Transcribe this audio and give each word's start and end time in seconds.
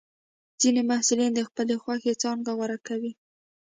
ځینې 0.61 0.81
محصلین 0.89 1.31
د 1.35 1.39
خپلې 1.47 1.75
خوښې 1.83 2.13
څانګه 2.21 2.51
غوره 2.57 2.77
کوي. 2.87 3.11